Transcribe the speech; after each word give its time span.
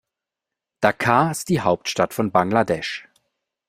Dhaka 0.81 1.29
ist 1.29 1.49
die 1.49 1.59
Hauptstadt 1.61 2.15
von 2.15 2.31
Bangladesch. 2.31 3.07